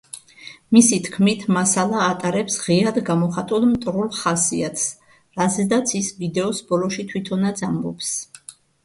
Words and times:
მისი 0.75 0.97
თქმით, 1.07 1.41
„მასალა 1.57 1.99
ატარებს 2.05 2.55
ღიად 2.63 2.97
გამოხატულ 3.09 3.67
მტრულ 3.73 4.09
ხასიათს, 4.21 4.87
რაზეც 5.43 5.93
ის 6.01 6.09
ვიდეოს 6.23 6.63
ბოლოში 6.73 7.07
თვითონაც 7.13 7.63
ამბობს“. 7.69 8.11